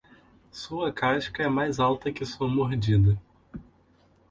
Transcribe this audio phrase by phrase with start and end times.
[0.49, 3.21] Sua casca é mais alta que sua mordida.